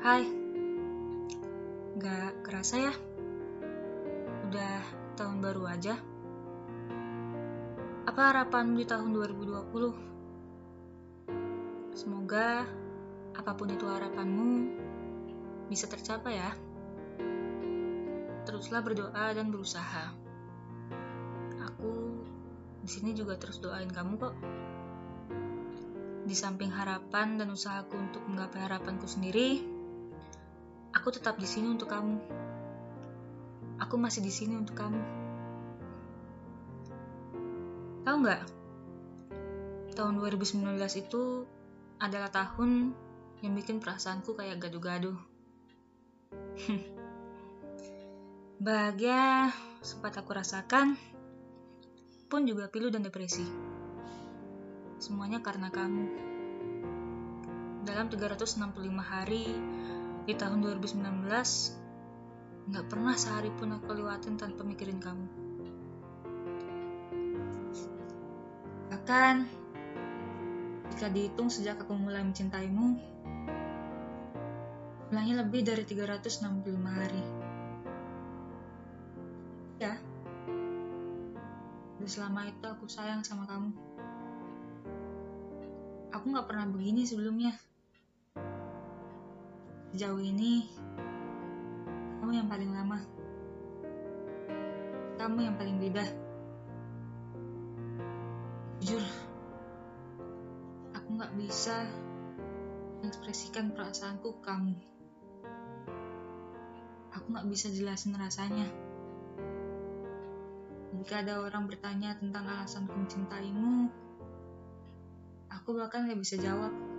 [0.00, 0.24] Hai,
[2.00, 2.94] gak kerasa ya?
[4.48, 4.80] Udah
[5.12, 5.92] tahun baru aja.
[8.08, 11.92] Apa harapanmu di tahun 2020?
[11.92, 12.64] Semoga
[13.36, 14.72] apa pun itu harapanmu
[15.68, 16.56] bisa tercapai ya.
[18.48, 20.16] Teruslah berdoa dan berusaha.
[21.60, 22.24] Aku
[22.80, 24.32] di sini juga terus doain kamu kok.
[26.24, 29.69] Di samping harapan dan usahaku untuk menggapai harapanku sendiri,
[30.94, 32.16] aku tetap di sini untuk kamu.
[33.80, 35.02] Aku masih di sini untuk kamu.
[38.04, 38.42] Tahu nggak?
[39.96, 40.64] Tahun 2019
[41.00, 41.44] itu
[42.00, 42.96] adalah tahun
[43.44, 45.16] yang bikin perasaanku kayak gaduh-gaduh.
[48.60, 49.48] Bahagia
[49.80, 51.00] sempat aku rasakan,
[52.28, 53.44] pun juga pilu dan depresi.
[55.00, 56.06] Semuanya karena kamu.
[57.88, 58.60] Dalam 365
[59.00, 59.48] hari
[60.24, 61.00] di tahun 2019,
[62.70, 65.26] nggak pernah sehari pun aku lewatin tanpa mikirin kamu.
[68.92, 69.36] Bahkan,
[70.92, 73.00] jika dihitung sejak aku mulai mencintaimu,
[75.08, 77.24] jumlahnya lebih dari 365 hari.
[79.80, 79.96] Ya,
[82.00, 83.76] dan selama itu aku sayang sama kamu.
[86.16, 87.52] Aku gak pernah begini sebelumnya.
[89.90, 90.70] Sejauh ini,
[92.22, 93.02] kamu yang paling lama.
[95.18, 96.06] Kamu yang paling beda.
[98.78, 99.02] Jujur,
[100.94, 101.90] aku gak bisa
[103.02, 104.78] mengekspresikan perasaanku ke kamu.
[107.10, 108.70] Aku gak bisa jelasin rasanya.
[111.02, 113.90] Jika ada orang bertanya tentang alasanku mencintaimu,
[115.50, 116.89] aku bahkan gak bisa jawab.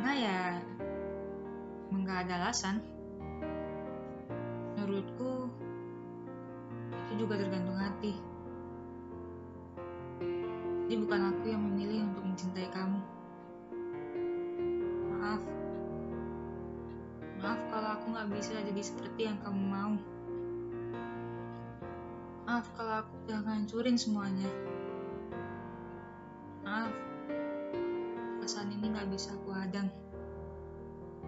[0.00, 0.40] Karena ya,
[1.92, 2.80] emang gak ada alasan.
[4.72, 5.52] Menurutku,
[6.88, 8.16] itu juga tergantung hati.
[10.88, 12.96] Jadi bukan aku yang memilih untuk mencintai kamu.
[15.20, 15.44] Maaf.
[17.44, 20.00] Maaf kalau aku gak bisa jadi seperti yang kamu mau.
[22.48, 24.48] Maaf kalau aku udah ngancurin semuanya.
[26.64, 26.88] Maaf,
[28.50, 29.86] perasaan ini gak bisa aku hadang.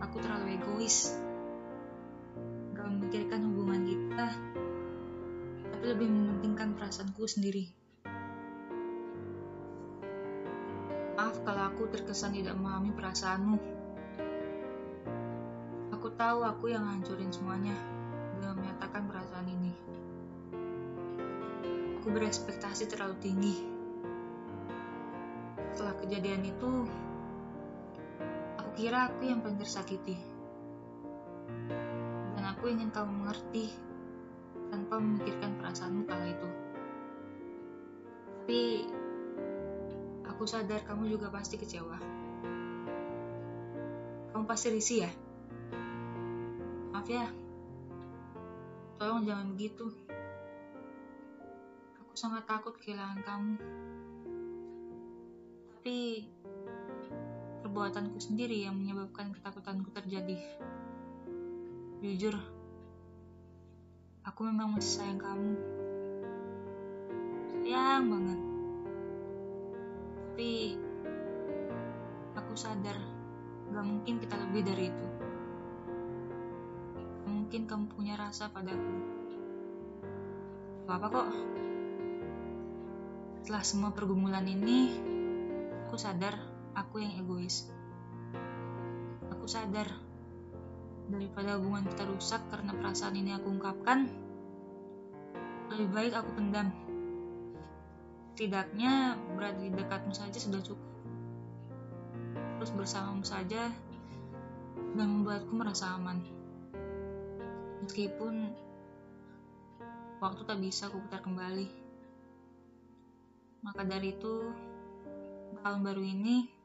[0.03, 1.15] Aku terlalu egois.
[2.75, 4.27] Gak memikirkan hubungan kita,
[5.71, 7.71] tapi lebih mementingkan perasaanku sendiri.
[11.15, 13.59] Maaf kalau aku terkesan tidak memahami perasaanmu.
[15.95, 17.79] Aku tahu aku yang ngancurin semuanya
[18.35, 19.73] dengan menyatakan perasaan ini.
[22.03, 23.55] Aku berekspektasi terlalu tinggi.
[25.71, 26.91] Setelah kejadian itu,
[28.83, 30.19] kira aku yang paling tersakiti.
[32.35, 33.71] Dan aku ingin kamu mengerti
[34.75, 36.49] tanpa memikirkan perasaanmu kala itu.
[38.27, 38.63] Tapi,
[40.27, 41.95] aku sadar kamu juga pasti kecewa.
[44.35, 45.13] Kamu pasti risih ya?
[46.91, 47.31] Maaf ya,
[48.99, 49.95] tolong jangan begitu.
[52.03, 53.55] Aku sangat takut kehilangan kamu.
[55.71, 55.99] Tapi
[57.73, 60.37] perbuatanku sendiri yang menyebabkan ketakutanku terjadi.
[62.05, 62.37] Jujur,
[64.29, 65.57] aku memang masih sayang kamu.
[67.49, 68.41] Sayang banget.
[70.13, 70.53] Tapi
[72.37, 73.01] aku sadar
[73.73, 75.07] gak mungkin kita lebih dari itu.
[77.25, 78.97] Mungkin kamu punya rasa padaku.
[80.93, 81.29] Gak apa kok.
[83.41, 84.93] Setelah semua pergumulan ini,
[85.89, 87.69] aku sadar aku yang egois.
[89.33, 89.89] Aku sadar
[91.11, 94.09] daripada hubungan kita rusak karena perasaan ini aku ungkapkan,
[95.73, 96.73] lebih baik aku pendam.
[98.33, 100.91] Setidaknya berada di dekatmu saja sudah cukup.
[102.59, 103.69] Terus bersamamu saja
[104.97, 106.25] dan membuatku merasa aman.
[107.85, 108.55] Meskipun
[110.23, 111.69] waktu tak bisa aku putar kembali.
[113.63, 114.35] Maka dari itu,
[115.63, 116.62] tahun baru ini,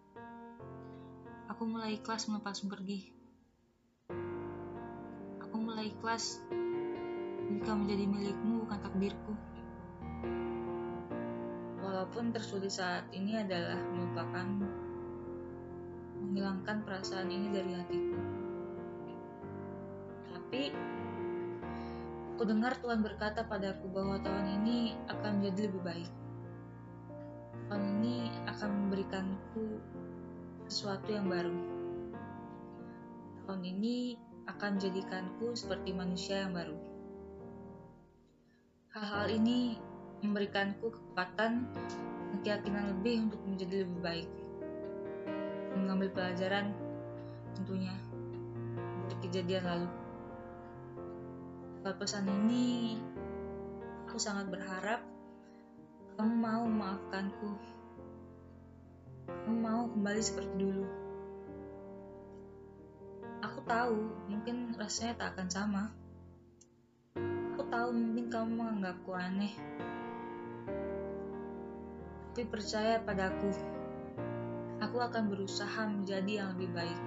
[1.47, 3.07] aku mulai ikhlas melepasmu pergi.
[5.47, 6.43] Aku mulai ikhlas
[7.47, 9.33] jika menjadi milikmu bukan takdirku.
[11.79, 14.67] Walaupun tersulit saat ini adalah melupakanmu,
[16.19, 18.19] menghilangkan perasaan ini dari hatiku.
[20.35, 20.61] Tapi,
[22.35, 26.11] aku dengar Tuhan berkata padaku bahwa tahun ini akan menjadi lebih baik
[27.67, 29.65] tahun ini akan memberikanku
[30.67, 31.55] sesuatu yang baru.
[33.47, 34.19] tahun ini
[34.51, 36.75] akan menjadikanku seperti manusia yang baru.
[38.91, 39.79] Hal-hal ini
[40.19, 44.29] memberikanku kekuatan dan keyakinan lebih untuk menjadi lebih baik.
[45.79, 46.75] Mengambil pelajaran
[47.55, 47.95] tentunya
[49.07, 49.89] dari kejadian lalu.
[51.87, 52.99] Lewat pesan ini,
[54.11, 54.99] aku sangat berharap
[56.19, 57.76] kamu mau memaafkanku.
[59.47, 60.87] Mau kembali seperti dulu.
[63.43, 65.83] Aku tahu mungkin rasanya tak akan sama.
[67.53, 69.51] Aku tahu mungkin kamu menganggapku aneh.
[72.31, 73.49] Tapi percaya padaku,
[74.77, 76.99] aku akan berusaha menjadi yang lebih baik.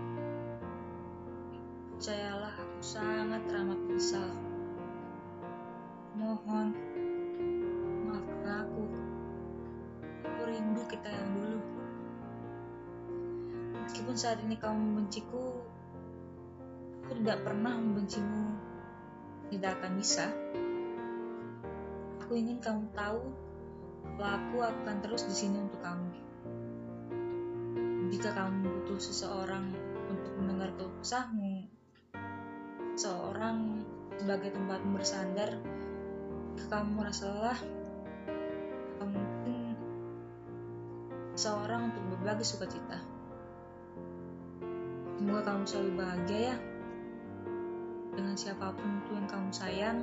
[1.94, 4.28] Percayalah, aku sangat teramat menyesal.
[6.18, 6.74] Mohon,
[8.10, 8.84] maafkan aku.
[10.26, 11.79] Aku rindu kita yang dulu.
[13.90, 15.66] Meskipun saat ini kamu membenciku,
[17.02, 18.54] aku tidak pernah membencimu.
[19.50, 20.30] Tidak akan bisa.
[22.22, 23.18] Aku ingin kamu tahu
[24.14, 26.06] bahwa aku akan terus di sini untuk kamu.
[28.14, 29.74] Jika kamu butuh seseorang
[30.06, 31.66] untuk mendengar keluh kesahmu,
[32.94, 33.82] seorang
[34.22, 35.58] sebagai tempat bersandar,
[36.70, 37.58] kamu merasa lelah,
[39.02, 39.74] kamu mungkin
[41.34, 43.09] seorang untuk berbagi sukacita.
[45.20, 46.56] Semoga kamu selalu bahagia ya
[48.16, 50.00] dengan siapa pun itu yang kamu sayang,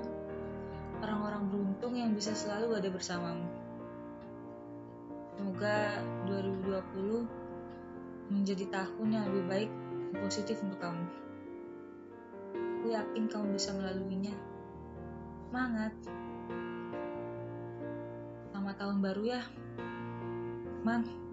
[1.02, 3.50] orang-orang beruntung yang bisa selalu ada bersamamu.
[5.34, 7.25] Semoga 2020
[8.30, 9.72] menjadi tahun yang lebih baik
[10.14, 11.06] dan positif untuk kamu.
[12.78, 14.38] Aku yakin kamu bisa melaluinya.
[15.50, 15.94] Semangat!
[18.54, 19.42] Selamat tahun baru ya,
[20.86, 21.27] Man.